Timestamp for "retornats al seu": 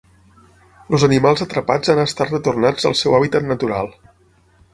2.33-3.19